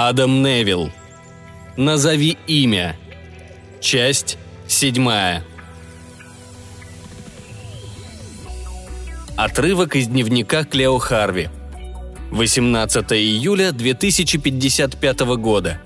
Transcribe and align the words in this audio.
Адам 0.00 0.44
Невилл. 0.44 0.92
Назови 1.76 2.38
имя. 2.46 2.96
Часть 3.80 4.38
седьмая. 4.68 5.42
Отрывок 9.36 9.96
из 9.96 10.06
дневника 10.06 10.62
Клео 10.62 10.98
Харви. 10.98 11.48
18 12.30 13.12
июля 13.14 13.72
2055 13.72 15.20
года. 15.36 15.82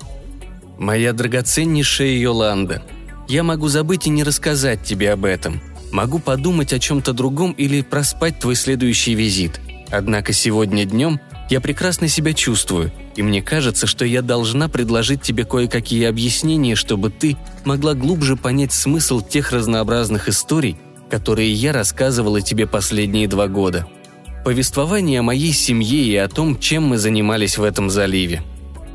Моя 0.77 1.11
драгоценнейшая 1.11 2.09
Йоланда, 2.09 2.83
я 3.27 3.41
могу 3.41 3.67
забыть 3.67 4.05
и 4.05 4.11
не 4.11 4.23
рассказать 4.23 4.83
тебе 4.83 5.11
об 5.11 5.25
этом. 5.25 5.59
Могу 5.91 6.19
подумать 6.19 6.71
о 6.71 6.77
чем-то 6.77 7.13
другом 7.13 7.53
или 7.53 7.81
проспать 7.81 8.37
твой 8.37 8.53
следующий 8.53 9.15
визит. 9.15 9.59
Однако 9.89 10.33
сегодня 10.33 10.85
днем 10.85 11.19
я 11.53 11.61
прекрасно 11.61 12.07
себя 12.07 12.33
чувствую, 12.33 12.91
и 13.15 13.21
мне 13.21 13.43
кажется, 13.43 13.85
что 13.85 14.05
я 14.05 14.23
должна 14.23 14.69
предложить 14.69 15.21
тебе 15.21 15.45
кое-какие 15.45 16.05
объяснения, 16.05 16.73
чтобы 16.73 17.11
ты 17.11 17.37
могла 17.63 17.93
глубже 17.93 18.35
понять 18.35 18.71
смысл 18.71 19.21
тех 19.21 19.51
разнообразных 19.51 20.27
историй, 20.27 20.77
которые 21.11 21.53
я 21.53 21.71
рассказывала 21.71 22.41
тебе 22.41 22.65
последние 22.65 23.27
два 23.27 23.47
года. 23.47 23.85
Повествование 24.43 25.19
о 25.19 25.23
моей 25.23 25.53
семье 25.53 26.03
и 26.03 26.15
о 26.15 26.27
том, 26.27 26.57
чем 26.57 26.87
мы 26.87 26.97
занимались 26.97 27.59
в 27.59 27.63
этом 27.63 27.91
заливе. 27.91 28.41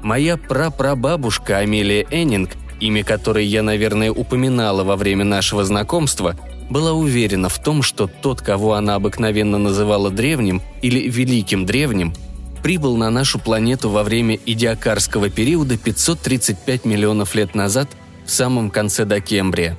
Моя 0.03 0.37
прапрабабушка 0.37 1.59
Амелия 1.59 2.07
Эннинг, 2.11 2.51
имя 2.81 3.05
которой 3.05 3.47
я, 3.47 3.63
наверное, 3.63 4.11
упоминала 4.11 4.83
во 4.83 4.97
время 4.97 5.25
нашего 5.25 5.65
знакомства, 5.65 6.37
была 6.71 6.93
уверена 6.93 7.49
в 7.49 7.63
том, 7.63 7.85
что 7.85 8.09
тот, 8.09 8.41
кого 8.41 8.75
она 8.75 8.97
обыкновенно 8.97 9.59
называла 9.59 10.11
древним 10.11 10.61
или 10.83 11.09
великим 11.09 11.65
древним, 11.65 12.15
прибыл 12.63 12.97
на 12.97 13.11
нашу 13.11 13.39
планету 13.39 13.91
во 13.91 14.03
время 14.03 14.39
идиакарского 14.45 15.31
периода 15.31 15.77
535 15.77 16.85
миллионов 16.85 17.35
лет 17.35 17.55
назад 17.55 17.89
в 18.27 18.31
самом 18.31 18.71
конце 18.71 19.05
Докембрия. 19.05 19.77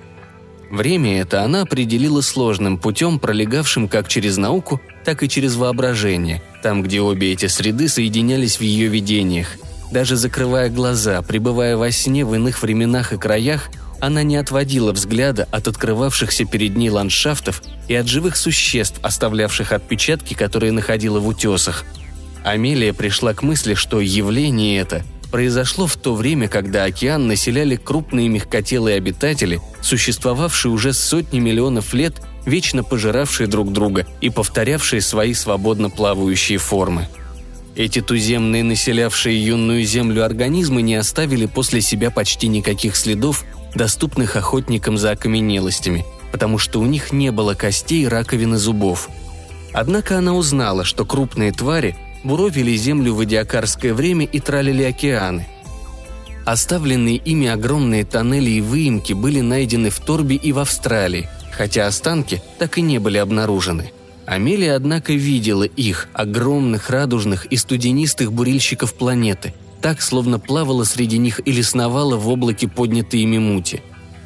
Время 0.71 1.21
это 1.21 1.43
она 1.43 1.61
определила 1.61 2.21
сложным 2.21 2.77
путем, 2.77 3.19
пролегавшим 3.19 3.87
как 3.87 4.07
через 4.07 4.37
науку, 4.37 4.79
так 5.03 5.23
и 5.23 5.29
через 5.29 5.55
воображение, 5.55 6.43
там, 6.61 6.83
где 6.83 7.01
обе 7.01 7.31
эти 7.33 7.47
среды 7.47 7.87
соединялись 7.87 8.57
в 8.57 8.61
ее 8.61 8.87
видениях. 8.87 9.47
Даже 9.91 10.15
закрывая 10.15 10.69
глаза, 10.69 11.21
пребывая 11.23 11.75
во 11.75 11.91
сне 11.91 12.23
в 12.23 12.35
иных 12.35 12.61
временах 12.61 13.13
и 13.13 13.17
краях, 13.17 13.69
она 13.99 14.21
не 14.21 14.37
отводила 14.37 14.91
взгляда 14.93 15.47
от 15.51 15.67
открывавшихся 15.67 16.45
перед 16.45 16.77
ней 16.77 16.89
ландшафтов 16.89 17.63
и 17.87 17.95
от 17.95 18.07
живых 18.07 18.37
существ, 18.37 18.99
оставлявших 19.01 19.71
отпечатки, 19.71 20.35
которые 20.35 20.71
находила 20.71 21.19
в 21.19 21.27
утесах– 21.27 21.83
Амелия 22.43 22.93
пришла 22.93 23.33
к 23.33 23.43
мысли, 23.43 23.73
что 23.73 23.99
явление 23.99 24.79
это 24.79 25.03
произошло 25.31 25.87
в 25.87 25.95
то 25.95 26.15
время, 26.15 26.47
когда 26.47 26.85
океан 26.85 27.27
населяли 27.27 27.75
крупные 27.75 28.29
мягкотелые 28.29 28.97
обитатели, 28.97 29.61
существовавшие 29.81 30.71
уже 30.71 30.93
сотни 30.93 31.39
миллионов 31.39 31.93
лет, 31.93 32.21
вечно 32.45 32.83
пожиравшие 32.83 33.47
друг 33.47 33.71
друга 33.71 34.07
и 34.21 34.29
повторявшие 34.29 35.01
свои 35.01 35.33
свободно 35.33 35.89
плавающие 35.89 36.57
формы. 36.57 37.07
Эти 37.75 38.01
туземные, 38.01 38.63
населявшие 38.63 39.45
юную 39.45 39.83
землю 39.83 40.25
организмы, 40.25 40.81
не 40.81 40.95
оставили 40.95 41.45
после 41.45 41.81
себя 41.81 42.09
почти 42.09 42.47
никаких 42.47 42.95
следов, 42.95 43.45
доступных 43.75 44.35
охотникам 44.35 44.97
за 44.97 45.11
окаменелостями, 45.11 46.05
потому 46.31 46.57
что 46.57 46.79
у 46.79 46.85
них 46.85 47.11
не 47.11 47.31
было 47.31 47.53
костей, 47.53 48.07
раковин 48.07 48.55
и 48.55 48.57
зубов. 48.57 49.09
Однако 49.71 50.17
она 50.17 50.33
узнала, 50.33 50.83
что 50.83 51.05
крупные 51.05 51.51
твари– 51.51 51.95
буровили 52.23 52.75
землю 52.75 53.13
в 53.13 53.23
идиакарское 53.23 53.93
время 53.93 54.25
и 54.25 54.39
тралили 54.39 54.83
океаны. 54.83 55.47
Оставленные 56.45 57.17
ими 57.17 57.47
огромные 57.47 58.05
тоннели 58.05 58.49
и 58.49 58.61
выемки 58.61 59.13
были 59.13 59.41
найдены 59.41 59.89
в 59.89 59.99
Торбе 59.99 60.35
и 60.35 60.51
в 60.51 60.59
Австралии, 60.59 61.29
хотя 61.51 61.85
останки 61.87 62.41
так 62.57 62.77
и 62.77 62.81
не 62.81 62.99
были 62.99 63.17
обнаружены. 63.17 63.91
Амелия, 64.25 64.75
однако, 64.75 65.13
видела 65.13 65.63
их, 65.63 66.07
огромных, 66.13 66.89
радужных 66.89 67.45
и 67.45 67.57
студенистых 67.57 68.31
бурильщиков 68.31 68.93
планеты, 68.93 69.53
так, 69.81 70.01
словно 70.01 70.39
плавала 70.39 70.83
среди 70.83 71.17
них 71.17 71.41
или 71.45 71.61
сновала 71.61 72.15
в 72.15 72.27
облаке 72.29 72.67
поднятой 72.67 73.21
ими 73.21 73.37
мути. 73.37 73.81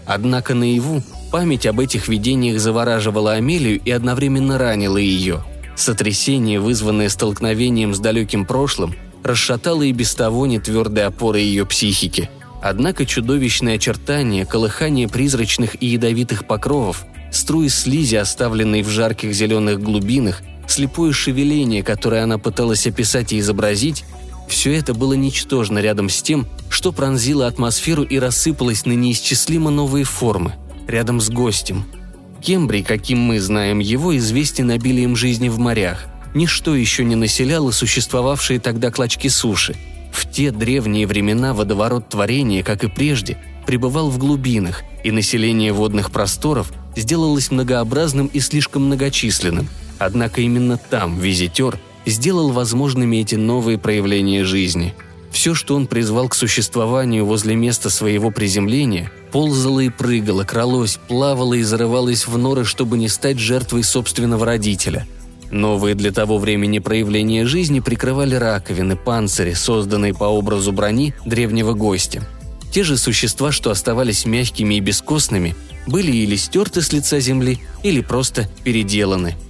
Однако 0.06 0.56
наяву 0.56 1.02
память 1.32 1.66
об 1.66 1.80
этих 1.80 2.08
видениях 2.10 2.60
завораживала 2.60 3.34
Амелию 3.34 3.80
и 3.84 3.92
одновременно 3.92 4.58
ранила 4.58 4.98
ее– 4.98 5.44
Сотрясение, 5.76 6.60
вызванное 6.60 7.10
столкновением 7.10 7.96
с 7.96 8.00
далеким 8.00 8.46
прошлым, 8.46 8.96
расшатало 9.24 9.84
и 9.84 9.92
без 9.92 10.14
того 10.14 10.46
нетвердые 10.46 11.08
опоры 11.08 11.40
ее 11.40 11.66
психики. 11.66 12.30
Однако 12.62 13.06
чудовищные 13.06 13.76
очертания, 13.76 14.46
колыхание 14.46 15.10
призрачных 15.10 15.82
и 15.82 15.88
ядовитых 15.88 16.48
покровов, 16.48 17.06
струи 17.32 17.68
слизи, 17.68 18.16
оставленные 18.16 18.84
в 18.84 18.90
жарких 18.90 19.34
зеленых 19.34 19.82
глубинах, 19.82 20.42
слепое 20.68 21.12
шевеление, 21.12 21.84
которое 21.84 22.24
она 22.24 22.38
пыталась 22.38 22.88
описать 22.88 23.34
и 23.34 23.40
изобразить, 23.40 24.06
все 24.48 24.74
это 24.74 24.94
было 24.94 25.14
ничтожно 25.14 25.80
рядом 25.80 26.10
с 26.10 26.22
тем, 26.22 26.48
что 26.70 26.92
пронзило 26.92 27.48
атмосферу 27.48 28.04
и 28.04 28.20
рассыпалось 28.20 28.86
на 28.86 28.94
неисчислимо 28.94 29.72
новые 29.72 30.06
формы, 30.06 30.54
рядом 30.88 31.20
с 31.20 31.30
гостем– 31.30 31.86
Кембрий, 32.44 32.84
каким 32.84 33.20
мы 33.20 33.40
знаем 33.40 33.80
его, 33.80 34.16
известен 34.18 34.70
обилием 34.70 35.16
жизни 35.16 35.48
в 35.48 35.60
морях. 35.60 36.08
Ничто 36.34 36.76
еще 36.76 37.06
не 37.06 37.16
населяло 37.16 37.72
существовавшие 37.72 38.60
тогда 38.60 38.92
клочки 38.92 39.30
суши. 39.30 39.76
В 40.12 40.30
те 40.30 40.52
древние 40.52 41.08
времена 41.08 41.54
водоворот 41.54 42.10
творения, 42.10 42.62
как 42.62 42.84
и 42.84 42.90
прежде, 42.90 43.38
пребывал 43.66 44.10
в 44.10 44.18
глубинах, 44.18 44.84
и 45.06 45.12
население 45.12 45.72
водных 45.72 46.12
просторов 46.12 46.74
сделалось 46.98 47.50
многообразным 47.50 48.28
и 48.28 48.42
слишком 48.42 48.88
многочисленным. 48.88 49.70
Однако 49.98 50.42
именно 50.42 50.78
там 50.78 51.18
визитер 51.18 51.80
сделал 52.06 52.52
возможными 52.52 53.18
эти 53.18 53.36
новые 53.36 53.78
проявления 53.78 54.44
жизни– 54.44 54.94
все, 55.34 55.56
что 55.56 55.76
он 55.76 55.88
призвал 55.88 56.30
к 56.30 56.36
существованию 56.36 57.26
возле 57.26 57.56
места 57.56 57.90
своего 57.90 58.30
приземления, 58.30 59.12
ползало 59.32 59.80
и 59.80 59.90
прыгало, 59.90 60.44
кралось, 60.44 61.00
плавало 61.08 61.56
и 61.56 61.64
зарывалось 61.64 62.28
в 62.28 62.38
норы, 62.38 62.64
чтобы 62.64 62.98
не 63.00 63.10
стать 63.10 63.40
жертвой 63.40 63.84
собственного 63.84 64.46
родителя. 64.46 65.08
Новые 65.50 65.96
для 65.96 66.12
того 66.12 66.38
времени 66.38 66.80
проявления 66.80 67.46
жизни 67.46 67.80
прикрывали 67.80 68.36
раковины, 68.36 68.96
панцири, 68.96 69.54
созданные 69.54 70.14
по 70.14 70.26
образу 70.26 70.72
брони 70.72 71.14
древнего 71.26 71.74
гостя. 71.74 72.24
Те 72.72 72.84
же 72.84 72.98
существа, 72.98 73.52
что 73.52 73.72
оставались 73.72 74.26
мягкими 74.26 74.76
и 74.76 74.80
бескостными, 74.80 75.56
были 75.88 76.12
или 76.12 76.36
стерты 76.36 76.82
с 76.82 76.94
лица 76.94 77.20
земли, 77.20 77.60
или 77.82 78.02
просто 78.02 78.48
переделаны– 78.64 79.36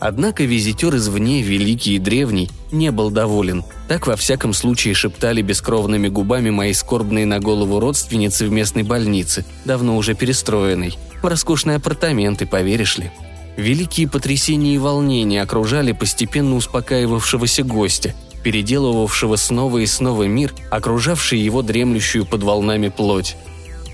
Однако 0.00 0.44
визитер 0.44 0.96
извне, 0.96 1.42
великий 1.42 1.94
и 1.94 1.98
древний, 1.98 2.50
не 2.72 2.90
был 2.90 3.10
доволен. 3.10 3.64
Так 3.88 4.06
во 4.06 4.16
всяком 4.16 4.52
случае 4.52 4.94
шептали 4.94 5.40
бескровными 5.40 6.08
губами 6.08 6.50
мои 6.50 6.72
скорбные 6.72 7.26
на 7.26 7.38
голову 7.38 7.80
родственницы 7.80 8.46
в 8.46 8.52
местной 8.52 8.82
больнице, 8.82 9.44
давно 9.64 9.96
уже 9.96 10.14
перестроенной. 10.14 10.98
В 11.22 11.26
роскошные 11.26 11.76
апартаменты, 11.76 12.46
поверишь 12.46 12.98
ли. 12.98 13.10
Великие 13.56 14.08
потрясения 14.08 14.74
и 14.74 14.78
волнения 14.78 15.40
окружали 15.40 15.92
постепенно 15.92 16.56
успокаивавшегося 16.56 17.62
гостя, 17.62 18.14
переделывавшего 18.42 19.36
снова 19.36 19.78
и 19.78 19.86
снова 19.86 20.24
мир, 20.24 20.52
окружавший 20.70 21.38
его 21.38 21.62
дремлющую 21.62 22.26
под 22.26 22.42
волнами 22.42 22.88
плоть. 22.88 23.36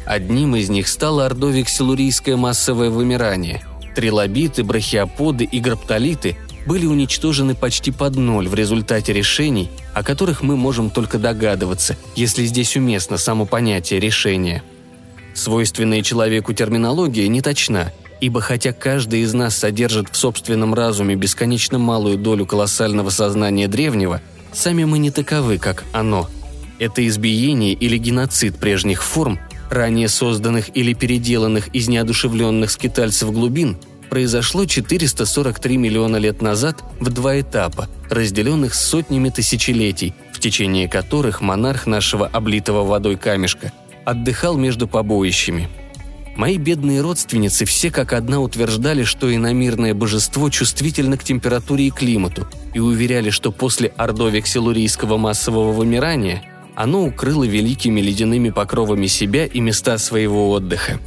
Одним 0.06 0.56
из 0.56 0.70
них 0.70 0.88
стало 0.88 1.26
ордовик-силурийское 1.26 2.36
массовое 2.36 2.88
вымирание– 2.88 3.62
Трилобиты, 3.94 4.62
брахиоподы 4.62 5.44
и 5.44 5.60
граптолиты 5.60 6.36
были 6.66 6.86
уничтожены 6.86 7.54
почти 7.54 7.90
под 7.90 8.16
ноль 8.16 8.48
в 8.48 8.54
результате 8.54 9.12
решений, 9.12 9.70
о 9.94 10.02
которых 10.02 10.42
мы 10.42 10.56
можем 10.56 10.90
только 10.90 11.18
догадываться, 11.18 11.96
если 12.14 12.44
здесь 12.44 12.76
уместно 12.76 13.18
само 13.18 13.46
понятие 13.46 13.98
решения. 13.98 14.62
Свойственная 15.34 16.02
человеку 16.02 16.52
терминология 16.52 17.26
не 17.28 17.40
точна, 17.40 17.92
ибо 18.20 18.40
хотя 18.40 18.72
каждый 18.72 19.22
из 19.22 19.32
нас 19.32 19.56
содержит 19.56 20.10
в 20.10 20.16
собственном 20.16 20.74
разуме 20.74 21.14
бесконечно 21.14 21.78
малую 21.78 22.18
долю 22.18 22.46
колоссального 22.46 23.10
сознания 23.10 23.68
древнего, 23.68 24.20
сами 24.52 24.84
мы 24.84 24.98
не 24.98 25.10
таковы, 25.10 25.58
как 25.58 25.84
оно. 25.92 26.28
Это 26.78 27.06
избиение 27.06 27.72
или 27.72 27.96
геноцид 27.96 28.58
прежних 28.58 29.02
форм– 29.02 29.38
ранее 29.70 30.08
созданных 30.08 30.76
или 30.76 30.92
переделанных 30.92 31.68
из 31.68 31.88
неодушевленных 31.88 32.70
скитальцев 32.70 33.32
глубин, 33.32 33.76
произошло 34.10 34.66
443 34.66 35.76
миллиона 35.76 36.16
лет 36.16 36.42
назад 36.42 36.82
в 36.98 37.10
два 37.10 37.40
этапа, 37.40 37.88
разделенных 38.10 38.74
сотнями 38.74 39.30
тысячелетий, 39.30 40.14
в 40.32 40.40
течение 40.40 40.88
которых 40.88 41.40
монарх 41.40 41.86
нашего 41.86 42.26
облитого 42.26 42.84
водой 42.84 43.16
камешка 43.16 43.72
отдыхал 44.04 44.56
между 44.56 44.88
побоищами. 44.88 45.68
Мои 46.36 46.56
бедные 46.56 47.02
родственницы 47.02 47.64
все 47.64 47.90
как 47.90 48.12
одна 48.12 48.40
утверждали, 48.40 49.04
что 49.04 49.34
иномирное 49.34 49.94
божество 49.94 50.48
чувствительно 50.48 51.16
к 51.16 51.24
температуре 51.24 51.88
и 51.88 51.90
климату, 51.90 52.48
и 52.72 52.78
уверяли, 52.78 53.30
что 53.30 53.52
после 53.52 53.92
ордовик-силурийского 53.96 55.18
массового 55.18 55.72
вымирания 55.72 56.42
оно 56.74 57.04
укрыло 57.04 57.44
великими 57.44 58.00
ледяными 58.00 58.50
покровами 58.50 59.06
себя 59.06 59.46
и 59.46 59.60
места 59.60 59.98
своего 59.98 60.50
отдыха. 60.50 60.98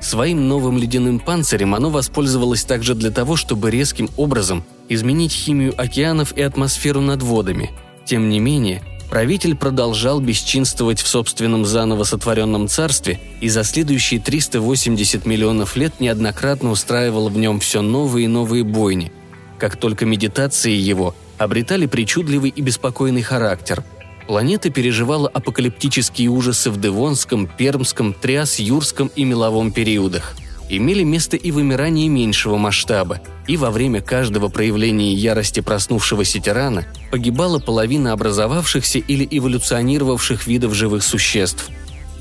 Своим 0.00 0.48
новым 0.48 0.78
ледяным 0.78 1.20
панцирем 1.20 1.74
оно 1.74 1.90
воспользовалось 1.90 2.64
также 2.64 2.94
для 2.94 3.10
того, 3.10 3.36
чтобы 3.36 3.70
резким 3.70 4.08
образом 4.16 4.64
изменить 4.88 5.32
химию 5.32 5.74
океанов 5.76 6.32
и 6.36 6.42
атмосферу 6.42 7.00
над 7.00 7.22
водами. 7.22 7.70
Тем 8.06 8.30
не 8.30 8.40
менее, 8.40 8.82
правитель 9.10 9.54
продолжал 9.54 10.20
бесчинствовать 10.20 11.00
в 11.00 11.06
собственном 11.06 11.66
заново 11.66 12.04
сотворенном 12.04 12.66
царстве 12.66 13.20
и 13.42 13.48
за 13.50 13.62
следующие 13.62 14.20
380 14.20 15.26
миллионов 15.26 15.76
лет 15.76 16.00
неоднократно 16.00 16.70
устраивал 16.70 17.28
в 17.28 17.36
нем 17.36 17.60
все 17.60 17.82
новые 17.82 18.24
и 18.24 18.28
новые 18.28 18.64
бойни. 18.64 19.12
Как 19.58 19.76
только 19.76 20.06
медитации 20.06 20.72
его 20.72 21.14
обретали 21.36 21.84
причудливый 21.84 22.50
и 22.50 22.62
беспокойный 22.62 23.22
характер– 23.22 23.84
Планета 24.30 24.70
переживала 24.70 25.28
апокалиптические 25.28 26.28
ужасы 26.28 26.70
в 26.70 26.80
Девонском, 26.80 27.48
Пермском, 27.48 28.14
Триас-Юрском 28.14 29.10
и 29.16 29.24
Меловом 29.24 29.72
периодах. 29.72 30.36
Имели 30.68 31.02
место 31.02 31.36
и 31.36 31.50
вымирания 31.50 32.08
меньшего 32.08 32.56
масштаба, 32.56 33.20
и 33.48 33.56
во 33.56 33.72
время 33.72 34.00
каждого 34.00 34.46
проявления 34.46 35.14
ярости 35.14 35.58
проснувшегося 35.58 36.38
тирана 36.38 36.86
погибала 37.10 37.58
половина 37.58 38.12
образовавшихся 38.12 39.00
или 39.00 39.26
эволюционировавших 39.28 40.46
видов 40.46 40.74
живых 40.74 41.02
существ. 41.02 41.68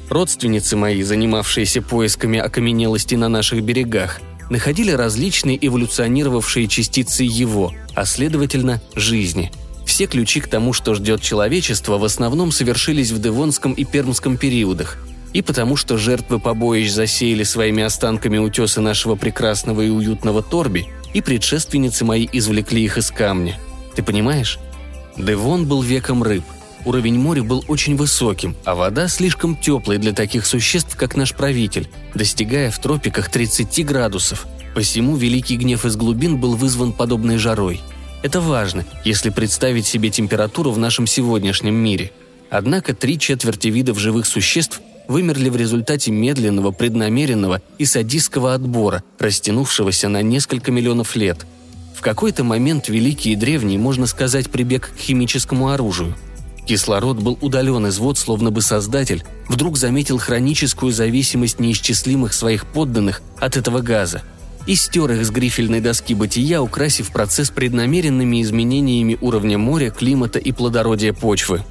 Родственницы 0.10 0.76
мои, 0.76 1.04
занимавшиеся 1.04 1.84
поисками 1.84 2.40
окаменелости 2.40 3.14
на 3.14 3.30
наших 3.30 3.62
берегах, 3.64 4.20
находили 4.50 4.90
различные 4.90 5.64
эволюционировавшие 5.64 6.68
частицы 6.68 7.22
его, 7.24 7.72
а 7.94 8.06
следовательно, 8.08 8.82
жизни– 8.96 9.52
все 9.90 10.06
ключи 10.06 10.40
к 10.40 10.48
тому, 10.48 10.72
что 10.72 10.94
ждет 10.94 11.22
человечество, 11.22 11.98
в 11.98 12.04
основном 12.04 12.52
совершились 12.52 13.10
в 13.10 13.20
Девонском 13.20 13.74
и 13.74 13.84
Пермском 13.84 14.38
периодах, 14.38 14.98
и 15.34 15.42
потому 15.42 15.76
что 15.76 15.98
жертвы 15.98 16.40
побоищ 16.40 16.92
засеяли 16.92 17.44
своими 17.44 17.82
останками 17.82 18.38
утесы 18.38 18.82
нашего 18.82 19.16
прекрасного 19.16 19.82
и 19.82 19.90
уютного 19.90 20.44
Торби, 20.44 20.86
и 21.16 21.22
предшественницы 21.22 22.06
мои 22.06 22.30
извлекли 22.32 22.84
их 22.84 23.00
из 23.00 23.10
камня. 23.10 23.60
Ты 23.96 24.04
понимаешь? 24.04 24.60
Девон 25.18 25.66
был 25.66 25.82
веком 25.82 26.22
рыб. 26.22 26.44
Уровень 26.86 27.20
моря 27.20 27.42
был 27.42 27.66
очень 27.68 27.98
высоким, 27.98 28.56
а 28.66 28.76
вода 28.76 29.08
слишком 29.08 29.58
теплой 29.58 29.98
для 29.98 30.14
таких 30.14 30.46
существ, 30.46 30.96
как 30.96 31.16
наш 31.16 31.34
правитель, 31.34 31.90
достигая 32.14 32.70
в 32.70 32.80
тропиках 32.80 33.30
30 33.30 33.86
градусов. 33.86 34.46
Посему 34.76 35.16
великий 35.16 35.58
гнев 35.58 35.84
из 35.84 35.96
глубин 35.96 36.38
был 36.38 36.56
вызван 36.56 36.94
подобной 36.94 37.38
жарой– 37.38 37.82
это 38.22 38.42
важно, 38.42 38.86
если 39.06 39.30
представить 39.30 39.86
себе 39.86 40.10
температуру 40.10 40.72
в 40.72 40.78
нашем 40.78 41.08
сегодняшнем 41.08 41.76
мире. 41.76 42.12
Однако 42.50 42.94
три 42.94 43.18
четверти 43.18 43.68
видов 43.68 44.00
живых 44.00 44.26
существ 44.26 44.82
вымерли 45.08 45.50
в 45.50 45.56
результате 45.56 46.12
медленного, 46.12 46.72
преднамеренного 46.72 47.62
и 47.78 47.86
садистского 47.86 48.54
отбора, 48.54 49.04
растянувшегося 49.20 50.10
на 50.10 50.22
несколько 50.22 50.72
миллионов 50.72 51.16
лет. 51.16 51.46
В 51.96 52.02
какой-то 52.02 52.44
момент 52.44 52.90
великий 52.90 53.34
и 53.34 53.36
древний, 53.36 53.78
можно 53.78 54.06
сказать, 54.06 54.50
прибег 54.50 54.92
к 54.96 55.00
химическому 55.00 55.70
оружию. 55.70 56.16
Кислород 56.66 57.20
был 57.20 57.38
удален 57.42 57.88
из 57.88 57.98
вод, 57.98 58.18
словно 58.18 58.52
бы 58.52 58.62
создатель 58.62 59.24
вдруг 59.48 59.78
заметил 59.78 60.20
хроническую 60.20 60.92
зависимость 60.92 61.60
неисчислимых 61.60 62.34
своих 62.34 62.66
подданных 62.66 63.22
от 63.40 63.58
этого 63.58 63.80
газа– 63.80 64.24
и 64.70 64.76
стер 64.76 65.12
их 65.14 65.26
с 65.26 65.32
грифельной 65.32 65.82
доски 65.82 66.14
бытия, 66.14 66.62
украсив 66.62 67.10
процесс 67.10 67.50
преднамеренными 67.50 68.40
изменениями 68.44 69.18
уровня 69.20 69.58
моря, 69.58 69.90
климата 69.90 70.38
и 70.38 70.52
плодородия 70.52 71.12
почвы. 71.12 71.64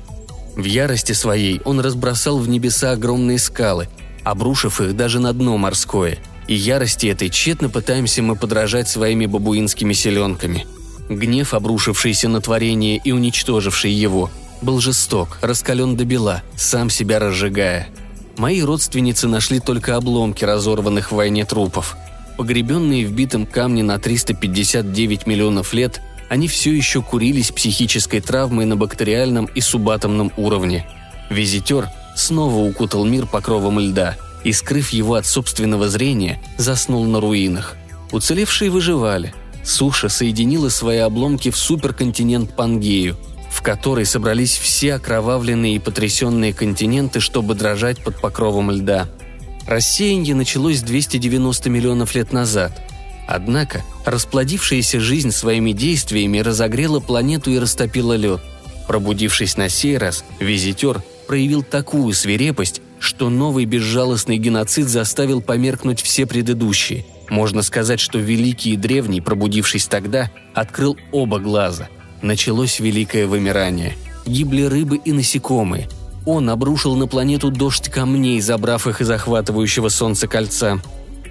В 0.57 0.65
ярости 0.65 1.13
своей 1.13 1.61
он 1.65 1.79
разбросал 1.79 2.39
в 2.39 2.49
небеса 2.49 2.91
огромные 2.91 3.39
скалы, 3.39 3.87
обрушив 4.25 4.81
их 4.81 4.97
даже 4.97 5.21
на 5.21 5.33
дно 5.33 5.57
морское, 5.57 6.19
и 6.49 6.55
ярости 6.57 7.07
этой 7.07 7.31
тщетно 7.31 7.69
пытаемся 7.69 8.21
мы 8.21 8.35
подражать 8.35 8.89
своими 8.89 9.27
бабуинскими 9.27 9.93
селенками. 9.93 10.67
Гнев, 11.09 11.55
обрушившийся 11.55 12.29
на 12.29 12.41
творение 12.41 13.01
и 13.05 13.13
уничтоживший 13.13 13.93
его, 13.93 14.29
был 14.61 14.81
жесток, 14.81 15.39
раскален 15.41 15.95
до 15.97 16.05
бела, 16.05 16.43
сам 16.57 16.91
себя 16.91 17.21
разжигая. 17.21 17.91
Мои 18.39 18.61
родственницы 18.61 19.29
нашли 19.29 19.61
только 19.61 19.95
обломки 19.95 20.45
разорванных 20.45 21.13
в 21.13 21.15
войне 21.15 21.45
трупов– 21.45 21.97
Погребенные 22.39 23.05
в 23.05 23.13
битом 23.13 23.47
камне 23.47 23.83
на 23.83 23.99
359 23.99 25.27
миллионов 25.27 25.75
лет, 25.75 26.01
они 26.29 26.47
все 26.47 26.73
еще 26.73 27.03
курились 27.03 27.51
психической 27.51 28.21
травмой 28.21 28.65
на 28.65 28.77
бактериальном 28.77 29.47
и 29.47 29.61
субатомном 29.61 30.33
уровне. 30.37 30.89
Визитер 31.31 31.89
снова 32.15 32.59
укутал 32.59 33.05
мир 33.05 33.27
покровом 33.27 33.81
льда 33.81 34.17
и, 34.45 34.53
скрыв 34.53 34.91
его 34.91 35.15
от 35.15 35.27
собственного 35.27 35.89
зрения, 35.89 36.41
заснул 36.59 37.05
на 37.07 37.21
руинах. 37.21 37.77
Уцелевшие 38.13 38.71
выживали. 38.71 39.35
Суша 39.65 40.09
соединила 40.09 40.69
свои 40.69 40.99
обломки 40.99 41.51
в 41.51 41.57
суперконтинент 41.57 42.55
Пангею, 42.55 43.17
в 43.51 43.63
который 43.63 44.07
собрались 44.07 44.57
все 44.57 44.95
окровавленные 44.95 45.75
и 45.75 45.81
потрясенные 45.81 46.55
континенты, 46.55 47.19
чтобы 47.19 47.57
дрожать 47.57 47.99
под 47.99 48.21
покровом 48.21 48.71
льда– 48.71 49.09
Рассеяние 49.69 50.35
началось 50.35 50.81
290 50.81 51.69
миллионов 51.69 52.15
лет 52.15 52.33
назад. 52.33 52.73
Однако 53.27 53.85
расплодившаяся 54.07 54.99
жизнь 54.99 55.31
своими 55.31 55.73
действиями 55.73 56.39
разогрела 56.39 57.01
планету 57.01 57.51
и 57.51 57.59
растопила 57.59 58.15
лед. 58.15 58.41
Пробудившись 58.87 59.59
на 59.59 59.69
сей 59.69 59.99
раз, 59.99 60.25
визитер 60.41 61.03
проявил 61.27 61.63
такую 61.63 62.15
свирепость, 62.15 62.81
что 62.99 63.29
новый 63.29 63.67
безжалостный 63.67 64.39
геноцид 64.39 64.89
заставил 64.89 65.43
померкнуть 65.43 66.01
все 66.01 66.25
предыдущие. 66.25 67.05
Можно 67.29 67.61
сказать, 67.61 68.01
что 68.01 68.19
великий 68.19 68.73
и 68.73 68.77
древний, 68.77 69.21
пробудившись 69.21 69.87
тогда, 69.87 70.31
открыл 70.55 70.97
оба 71.13 71.41
глаза. 71.41 71.91
Началось 72.23 72.81
великое 72.81 73.27
вымирание. 73.27 73.99
Гибли 74.25 74.63
рыбы 74.63 74.97
и 74.97 75.13
насекомые– 75.13 75.91
он 76.29 76.51
обрушил 76.51 76.95
на 76.95 77.07
планету 77.07 77.51
дождь 77.51 77.89
камней, 77.89 78.39
забрав 78.43 78.87
их 78.87 79.01
из 79.01 79.07
захватывающего 79.07 79.89
солнца 79.89 80.29
кольца. 80.29 80.79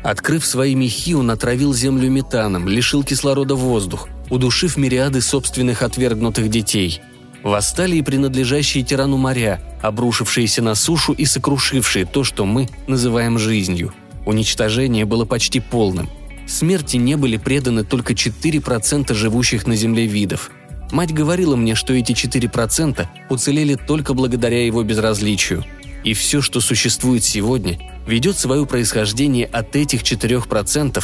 Открыв 0.04 0.44
свои 0.44 0.74
мехи, 0.74 1.14
он 1.14 1.30
отравил 1.30 1.72
Землю 1.72 2.10
метаном, 2.10 2.68
лишил 2.68 3.04
кислорода 3.04 3.54
воздух, 3.54 4.10
удушив 4.32 4.76
мириады 4.76 5.22
собственных 5.22 5.84
отвергнутых 5.84 6.50
детей. 6.50 7.00
Восстали 7.44 7.98
и 7.98 8.02
принадлежащие 8.02 8.84
тирану 8.84 9.18
моря, 9.18 9.62
обрушившиеся 9.84 10.64
на 10.64 10.74
сушу 10.74 11.14
и 11.14 11.26
сокрушившие 11.26 12.06
то, 12.06 12.24
что 12.24 12.46
мы 12.46 12.68
называем 12.88 13.38
жизнью. 13.38 13.94
Уничтожение 14.26 15.06
было 15.06 15.26
почти 15.26 15.60
полным. 15.60 16.10
Смерти 16.48 16.98
не 16.98 17.16
были 17.18 17.38
преданы 17.38 17.84
только 17.84 18.14
4% 18.14 19.14
живущих 19.14 19.68
на 19.68 19.76
Земле 19.76 20.08
видов– 20.08 20.50
Мать 20.92 21.14
говорила 21.14 21.56
мне, 21.56 21.76
что 21.76 21.94
эти 21.94 22.14
4% 22.14 23.06
уцелели 23.30 23.76
только 23.76 24.14
благодаря 24.14 24.66
его 24.66 24.84
безразличию. 24.84 25.66
И 26.04 26.14
все, 26.14 26.42
что 26.42 26.62
существует 26.62 27.24
сегодня, 27.24 27.78
ведет 28.06 28.38
свое 28.38 28.66
происхождение 28.66 29.46
от 29.46 29.76
этих 29.76 30.04
4%, 30.04 31.04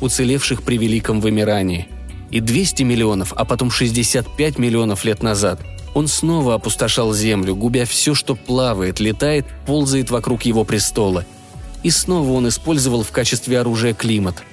уцелевших 0.00 0.62
при 0.62 0.76
великом 0.76 1.20
вымирании. 1.20 1.88
И 2.30 2.40
200 2.40 2.82
миллионов, 2.82 3.32
а 3.34 3.44
потом 3.44 3.70
65 3.70 4.58
миллионов 4.58 5.04
лет 5.04 5.22
назад 5.22 5.60
он 5.94 6.08
снова 6.08 6.54
опустошал 6.54 7.12
Землю, 7.12 7.54
губя 7.54 7.84
все, 7.84 8.14
что 8.14 8.34
плавает, 8.34 8.98
летает, 8.98 9.46
ползает 9.66 10.10
вокруг 10.10 10.42
его 10.42 10.64
престола. 10.64 11.26
И 11.82 11.90
снова 11.90 12.32
он 12.32 12.48
использовал 12.48 13.02
в 13.02 13.10
качестве 13.10 13.60
оружия 13.60 13.92
климат– 13.92 14.42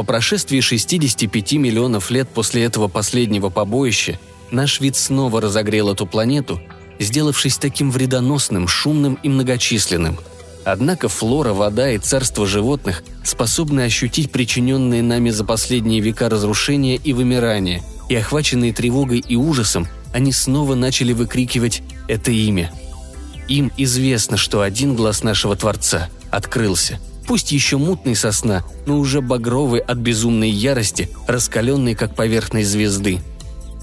по 0.00 0.04
прошествии 0.04 0.60
65 0.60 1.52
миллионов 1.52 2.10
лет 2.10 2.26
после 2.26 2.64
этого 2.64 2.88
последнего 2.88 3.50
побоища 3.50 4.18
наш 4.50 4.80
вид 4.80 4.96
снова 4.96 5.42
разогрел 5.42 5.92
эту 5.92 6.06
планету, 6.06 6.58
сделавшись 6.98 7.58
таким 7.58 7.90
вредоносным, 7.90 8.66
шумным 8.66 9.18
и 9.22 9.28
многочисленным. 9.28 10.18
Однако 10.64 11.10
флора, 11.10 11.52
вода 11.52 11.90
и 11.90 11.98
царство 11.98 12.46
животных 12.46 13.04
способны 13.24 13.82
ощутить 13.82 14.32
причиненные 14.32 15.02
нами 15.02 15.28
за 15.28 15.44
последние 15.44 16.00
века 16.00 16.30
разрушения 16.30 16.96
и 16.96 17.12
вымирания, 17.12 17.82
и 18.08 18.14
охваченные 18.14 18.72
тревогой 18.72 19.18
и 19.18 19.36
ужасом, 19.36 19.86
они 20.14 20.32
снова 20.32 20.76
начали 20.76 21.12
выкрикивать 21.12 21.82
это 22.08 22.30
имя. 22.30 22.72
Им 23.48 23.70
известно, 23.76 24.38
что 24.38 24.62
один 24.62 24.94
глаз 24.94 25.22
нашего 25.24 25.56
Творца 25.56 26.08
открылся– 26.30 26.98
пусть 27.30 27.52
еще 27.52 27.76
мутный 27.76 28.16
сосна, 28.16 28.64
но 28.86 28.98
уже 28.98 29.20
багровый 29.20 29.78
от 29.78 29.98
безумной 29.98 30.50
ярости, 30.50 31.08
раскаленный 31.28 31.94
как 31.94 32.16
поверхность 32.16 32.70
звезды. 32.70 33.20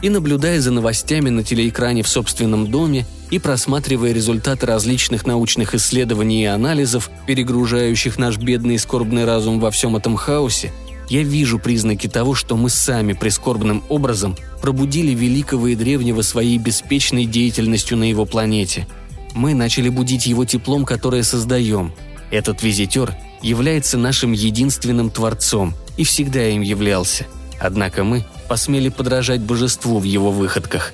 И 0.01 0.10
наблюдая 0.10 0.60
за 0.60 0.72
новостями 0.72 1.30
на 1.30 1.46
телеэкране 1.46 2.04
в 2.04 2.10
собственном 2.10 2.70
доме 2.70 3.06
и 3.32 3.39
просматривая 3.39 4.12
результаты 4.12 4.66
различных 4.66 5.25
научных 5.25 5.75
исследований 5.75 6.44
и 6.44 6.48
анализов, 6.48 7.10
перегружающих 7.25 8.18
наш 8.18 8.38
бедный 8.38 8.75
и 8.75 8.77
скорбный 8.77 9.24
разум 9.24 9.62
во 9.62 9.72
всем 9.72 9.96
этом 9.96 10.18
хаосе, 10.18 10.74
я 11.10 11.24
вижу 11.24 11.58
признаки 11.58 12.08
того, 12.08 12.36
что 12.36 12.58
мы 12.58 12.70
сами 12.70 13.13
прискорбным 13.13 13.82
образом 13.88 14.36
пробудили 14.62 15.13
великого 15.13 15.68
и 15.68 15.75
древнего 15.75 16.22
своей 16.22 16.58
беспечной 16.58 17.24
деятельностью 17.24 17.98
на 17.98 18.10
его 18.10 18.25
планете. 18.25 18.89
Мы 19.34 19.54
начали 19.54 19.88
будить 19.88 20.25
его 20.25 20.44
теплом, 20.44 20.84
которое 20.84 21.24
создаем. 21.24 21.94
Этот 22.30 22.62
визитер 22.62 23.16
является 23.41 23.98
нашим 23.98 24.32
единственным 24.32 25.10
творцом 25.10 25.74
и 25.98 26.03
всегда 26.03 26.48
им 26.48 26.62
являлся. 26.62 27.25
Однако 27.60 28.03
мы 28.03 28.25
посмели 28.48 28.89
подражать 28.89 29.41
божеству 29.41 30.00
в 30.00 30.03
его 30.03 30.32
выходках. 30.32 30.94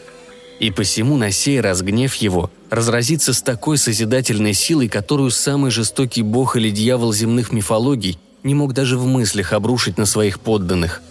И 0.59 0.71
посему 0.71 1.17
на 1.17 1.31
сей 1.31 1.59
раз 1.59 1.81
гнев 1.81 2.15
его 2.15 2.49
разразится 2.69 3.33
с 3.33 3.41
такой 3.41 3.77
созидательной 3.77 4.53
силой, 4.53 4.87
которую 4.87 5.31
самый 5.31 5.71
жестокий 5.71 6.21
бог 6.21 6.55
или 6.55 6.69
дьявол 6.69 7.11
земных 7.13 7.51
мифологий 7.51 8.17
не 8.43 8.55
мог 8.55 8.73
даже 8.73 8.97
в 8.97 9.05
мыслях 9.05 9.53
обрушить 9.53 9.97
на 9.97 10.05
своих 10.05 10.39
подданных. 10.39 11.01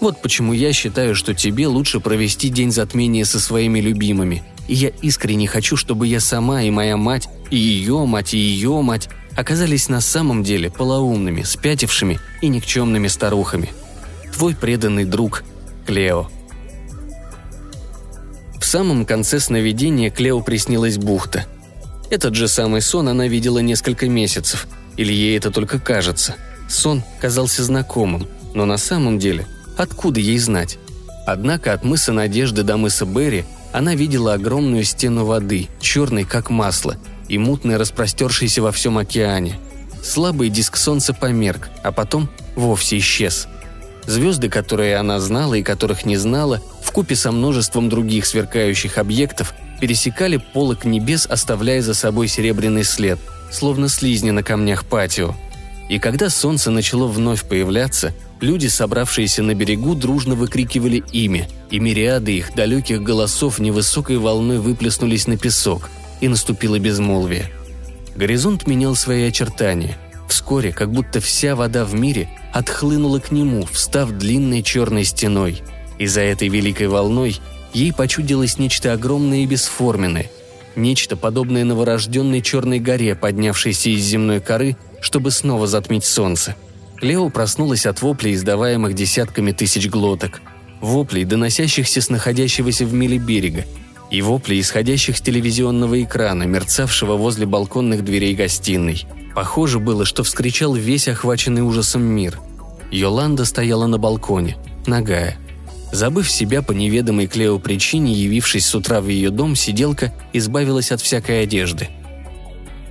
Вот 0.00 0.22
почему 0.22 0.54
я 0.54 0.72
считаю, 0.72 1.14
что 1.14 1.34
тебе 1.34 1.66
лучше 1.66 2.00
провести 2.00 2.48
день 2.48 2.72
затмения 2.72 3.24
со 3.24 3.38
своими 3.38 3.80
любимыми. 3.80 4.42
И 4.66 4.74
я 4.74 4.88
искренне 5.02 5.46
хочу, 5.46 5.76
чтобы 5.76 6.06
я 6.06 6.20
сама 6.20 6.62
и 6.62 6.70
моя 6.70 6.96
мать, 6.96 7.28
и 7.50 7.56
ее 7.56 8.06
мать, 8.06 8.32
и 8.32 8.38
ее 8.38 8.80
мать 8.80 9.08
оказались 9.40 9.88
на 9.88 10.00
самом 10.00 10.42
деле 10.42 10.70
полоумными, 10.70 11.42
спятившими 11.42 12.20
и 12.42 12.48
никчемными 12.48 13.08
старухами. 13.08 13.70
Твой 14.32 14.54
преданный 14.54 15.04
друг 15.04 15.44
Клео. 15.86 16.28
В 18.60 18.64
самом 18.64 19.04
конце 19.04 19.40
сновидения 19.40 20.10
Клео 20.10 20.40
приснилась 20.42 20.98
бухта. 20.98 21.46
Этот 22.10 22.34
же 22.34 22.46
самый 22.48 22.82
сон 22.82 23.08
она 23.08 23.26
видела 23.26 23.58
несколько 23.58 24.08
месяцев, 24.08 24.68
или 24.96 25.12
ей 25.12 25.38
это 25.38 25.50
только 25.50 25.80
кажется. 25.80 26.36
Сон 26.68 27.02
казался 27.20 27.64
знакомым, 27.64 28.28
но 28.54 28.66
на 28.66 28.76
самом 28.76 29.18
деле 29.18 29.46
откуда 29.76 30.20
ей 30.20 30.38
знать? 30.38 30.78
Однако 31.26 31.72
от 31.72 31.84
мыса 31.84 32.12
Надежды 32.12 32.62
до 32.62 32.76
мыса 32.76 33.06
Берри 33.06 33.44
она 33.72 33.94
видела 33.94 34.34
огромную 34.34 34.84
стену 34.84 35.24
воды, 35.24 35.68
черной 35.80 36.24
как 36.24 36.50
масло, 36.50 36.96
и 37.30 37.38
мутной 37.38 37.76
распростершейся 37.76 38.60
во 38.60 38.72
всем 38.72 38.98
океане. 38.98 39.58
Слабый 40.02 40.50
диск 40.50 40.76
солнца 40.76 41.14
померк, 41.14 41.70
а 41.82 41.92
потом 41.92 42.28
вовсе 42.56 42.98
исчез– 42.98 43.48
Звезды, 44.06 44.48
которые 44.48 44.96
она 44.96 45.20
знала 45.20 45.54
и 45.54 45.62
которых 45.62 46.04
не 46.04 46.16
знала, 46.16 46.60
в 46.82 46.90
купе 46.90 47.14
со 47.14 47.32
множеством 47.32 47.88
других 47.88 48.26
сверкающих 48.26 48.98
объектов, 48.98 49.54
пересекали 49.80 50.36
полок 50.36 50.84
небес, 50.84 51.26
оставляя 51.26 51.80
за 51.80 51.94
собой 51.94 52.28
серебряный 52.28 52.84
след, 52.84 53.18
словно 53.50 53.88
слизни 53.88 54.30
на 54.30 54.42
камнях 54.42 54.84
патио. 54.84 55.34
И 55.88 55.98
когда 55.98 56.28
солнце 56.28 56.70
начало 56.70 57.06
вновь 57.06 57.44
появляться, 57.44 58.12
люди, 58.40 58.68
собравшиеся 58.68 59.42
на 59.42 59.54
берегу, 59.54 59.94
дружно 59.94 60.34
выкрикивали 60.34 61.02
имя, 61.12 61.48
и 61.70 61.78
мириады 61.78 62.32
их 62.32 62.54
далеких 62.54 63.02
голосов 63.02 63.58
невысокой 63.58 64.18
волной 64.18 64.58
выплеснулись 64.58 65.26
на 65.26 65.36
песок, 65.36 65.88
и 66.20 66.28
наступило 66.28 66.78
безмолвие. 66.78 67.50
Горизонт 68.16 68.66
менял 68.66 68.94
свои 68.94 69.24
очертания. 69.24 69.96
Вскоре, 70.28 70.72
как 70.72 70.92
будто 70.92 71.20
вся 71.20 71.56
вода 71.56 71.84
в 71.84 71.94
мире 71.94 72.28
отхлынула 72.52 73.18
к 73.18 73.30
нему, 73.30 73.66
встав 73.70 74.10
длинной 74.12 74.62
черной 74.62 75.04
стеной. 75.04 75.62
И 75.98 76.06
за 76.06 76.20
этой 76.20 76.48
великой 76.48 76.88
волной 76.88 77.40
ей 77.72 77.92
почудилось 77.92 78.58
нечто 78.58 78.92
огромное 78.92 79.38
и 79.38 79.46
бесформенное, 79.46 80.30
нечто 80.76 81.16
подобное 81.16 81.64
новорожденной 81.64 82.42
черной 82.42 82.78
горе, 82.78 83.14
поднявшейся 83.14 83.90
из 83.90 84.02
земной 84.02 84.40
коры, 84.40 84.76
чтобы 85.00 85.30
снова 85.30 85.66
затмить 85.66 86.04
солнце. 86.04 86.56
Клео 86.96 87.30
проснулась 87.30 87.86
от 87.86 88.02
воплей, 88.02 88.34
издаваемых 88.34 88.94
десятками 88.94 89.52
тысяч 89.52 89.88
глоток. 89.88 90.40
Воплей, 90.80 91.24
доносящихся 91.24 92.00
с 92.00 92.10
находящегося 92.10 92.84
в 92.84 92.92
миле 92.92 93.18
берега, 93.18 93.64
и 94.10 94.22
воплей, 94.22 94.60
исходящих 94.60 95.16
с 95.16 95.20
телевизионного 95.20 96.02
экрана, 96.02 96.44
мерцавшего 96.44 97.16
возле 97.16 97.46
балконных 97.46 98.04
дверей 98.04 98.34
гостиной– 98.34 99.06
Похоже 99.34 99.78
было, 99.78 100.04
что 100.04 100.22
вскричал 100.22 100.74
весь 100.74 101.08
охваченный 101.08 101.62
ужасом 101.62 102.02
мир. 102.02 102.40
Йоланда 102.90 103.44
стояла 103.44 103.86
на 103.86 103.98
балконе, 103.98 104.56
нагая. 104.86 105.38
Забыв 105.92 106.30
себя 106.30 106.62
по 106.62 106.72
неведомой 106.72 107.26
Клео 107.26 107.58
причине, 107.58 108.12
явившись 108.12 108.66
с 108.66 108.74
утра 108.74 109.00
в 109.00 109.08
ее 109.08 109.30
дом, 109.30 109.56
сиделка 109.56 110.12
избавилась 110.32 110.92
от 110.92 111.00
всякой 111.00 111.42
одежды. 111.42 111.88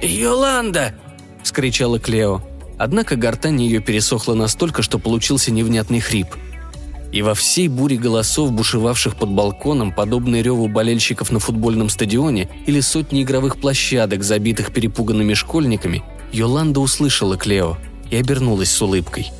«Йоланда!»– 0.02 0.94
вскричала 1.44 2.00
Клео. 2.00 2.42
Однако 2.78 3.18
гортань 3.18 3.62
ее 3.62 3.82
пересохла 3.82 4.34
настолько, 4.34 4.82
что 4.82 5.00
получился 5.00 5.52
невнятный 5.52 6.00
хрип. 6.00 6.28
И 7.12 7.22
во 7.22 7.34
всей 7.34 7.68
буре 7.68 7.98
голосов, 7.98 8.52
бушевавших 8.52 9.16
под 9.16 9.30
балконом, 9.30 9.92
подобной 9.92 10.42
реву 10.42 10.68
болельщиков 10.68 11.32
на 11.32 11.40
футбольном 11.40 11.90
стадионе 11.90 12.50
или 12.68 12.82
сотни 12.82 13.24
игровых 13.24 13.60
площадок, 13.60 14.24
забитых 14.24 14.72
перепуганными 14.72 15.34
школьниками, 15.34 16.04
Йоланда 16.32 16.80
услышала 16.80 17.36
Клео 17.36 17.78
и 18.12 18.16
обернулась 18.16 18.72
с 18.72 18.82
улыбкой. 18.82 19.32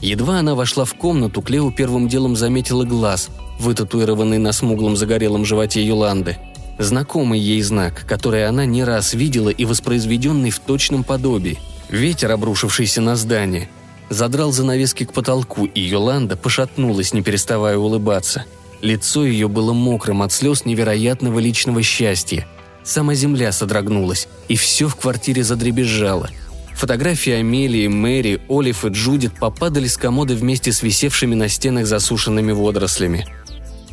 Едва 0.00 0.38
она 0.38 0.54
вошла 0.54 0.84
в 0.84 0.94
комнату, 0.94 1.42
Клео 1.42 1.72
первым 1.72 2.06
делом 2.08 2.36
заметила 2.36 2.84
глаз, 2.84 3.30
вытатуированный 3.58 4.38
на 4.38 4.52
смуглом 4.52 4.96
загорелом 4.96 5.44
животе 5.44 5.84
Йоланды. 5.84 6.36
Знакомый 6.78 7.40
ей 7.40 7.60
знак, 7.62 8.04
который 8.06 8.46
она 8.46 8.64
не 8.64 8.84
раз 8.84 9.14
видела 9.14 9.48
и 9.48 9.64
воспроизведенный 9.64 10.50
в 10.50 10.60
точном 10.60 11.02
подобии. 11.02 11.58
Ветер, 11.88 12.30
обрушившийся 12.30 13.00
на 13.00 13.16
здание, 13.16 13.68
задрал 14.10 14.52
занавески 14.52 15.04
к 15.04 15.12
потолку, 15.12 15.66
и 15.66 15.80
Йоланда 15.80 16.36
пошатнулась, 16.36 17.12
не 17.12 17.22
переставая 17.22 17.76
улыбаться. 17.76 18.44
Лицо 18.80 19.24
ее 19.24 19.48
было 19.48 19.72
мокрым 19.72 20.22
от 20.22 20.32
слез 20.32 20.64
невероятного 20.64 21.38
личного 21.38 21.82
счастья– 21.82 22.46
Сама 22.88 23.12
земля 23.12 23.52
содрогнулась, 23.52 24.28
и 24.48 24.56
все 24.56 24.88
в 24.88 24.96
квартире 24.96 25.44
задребезжало. 25.44 26.30
Фотографии 26.74 27.32
Амелии, 27.32 27.86
Мэри, 27.86 28.40
Олив 28.48 28.86
и 28.86 28.88
Джудит 28.88 29.38
попадали 29.38 29.86
с 29.86 29.98
комода 29.98 30.34
вместе 30.34 30.72
с 30.72 30.82
висевшими 30.82 31.34
на 31.34 31.50
стенах 31.50 31.86
засушенными 31.86 32.52
водорослями. 32.52 33.26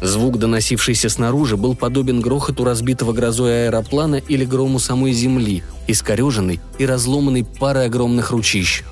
Звук, 0.02 0.38
доносившийся 0.40 1.10
снаружи, 1.10 1.58
был 1.58 1.76
подобен 1.76 2.22
грохоту 2.22 2.64
разбитого 2.64 3.12
грозой 3.12 3.66
аэроплана 3.66 4.16
или 4.16 4.46
грому 4.46 4.80
самой 4.80 5.12
земли, 5.12 5.64
искореженной 5.88 6.62
и 6.78 6.86
разломанной 6.86 7.44
парой 7.44 7.88
огромных 7.88 8.32
ручищ. 8.32 8.84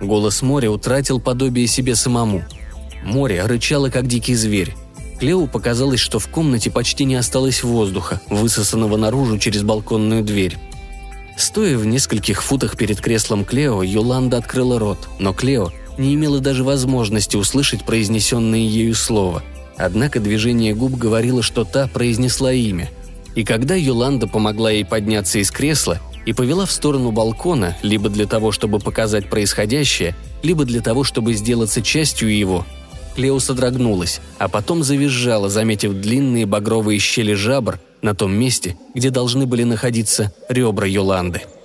Голос 0.00 0.42
моря 0.42 0.70
утратил 0.70 1.20
подобие 1.20 1.66
себе 1.66 1.94
самому. 1.94 2.44
Море 3.04 3.44
рычало, 3.44 3.90
как 3.90 4.06
дикий 4.06 4.34
зверь. 4.34 4.74
Клео 5.18 5.46
показалось, 5.46 6.00
что 6.00 6.18
в 6.18 6.28
комнате 6.28 6.70
почти 6.70 7.04
не 7.04 7.16
осталось 7.16 7.64
воздуха, 7.64 8.20
высосанного 8.28 8.96
наружу 8.96 9.38
через 9.38 9.62
балконную 9.62 10.22
дверь. 10.22 10.56
Стоя 11.36 11.76
в 11.76 11.86
нескольких 11.86 12.42
футах 12.42 12.76
перед 12.76 13.00
креслом 13.00 13.44
Клео, 13.44 13.82
Йоланда 13.82 14.38
открыла 14.38 14.78
рот, 14.78 15.08
но 15.18 15.32
Клео 15.32 15.72
не 15.96 16.14
имела 16.14 16.40
даже 16.40 16.62
возможности 16.62 17.36
услышать 17.36 17.84
произнесенное 17.84 18.58
ею 18.58 18.94
слово. 18.94 19.42
Однако 19.76 20.20
движение 20.20 20.74
губ 20.74 20.94
говорило, 20.94 21.42
что 21.42 21.64
та 21.64 21.88
произнесла 21.88 22.52
имя. 22.52 22.90
И 23.34 23.44
когда 23.44 23.74
Йоланда 23.74 24.26
помогла 24.26 24.70
ей 24.70 24.84
подняться 24.84 25.38
из 25.38 25.50
кресла 25.50 26.00
и 26.28 26.34
повела 26.34 26.66
в 26.66 26.70
сторону 26.70 27.10
балкона, 27.10 27.74
либо 27.80 28.10
для 28.10 28.26
того, 28.26 28.52
чтобы 28.52 28.80
показать 28.80 29.30
происходящее, 29.30 30.14
либо 30.42 30.66
для 30.66 30.82
того, 30.82 31.02
чтобы 31.02 31.32
сделаться 31.32 31.80
частью 31.80 32.36
его, 32.36 32.66
Клео 33.16 33.38
содрогнулась, 33.38 34.20
а 34.36 34.48
потом 34.48 34.82
завизжала, 34.82 35.48
заметив 35.48 35.94
длинные 35.94 36.44
багровые 36.44 36.98
щели 36.98 37.32
жабр 37.32 37.80
на 38.02 38.14
том 38.14 38.30
месте, 38.34 38.76
где 38.94 39.08
должны 39.08 39.46
были 39.46 39.62
находиться 39.64 40.30
ребра 40.50 40.86
Йоланды– 40.86 41.40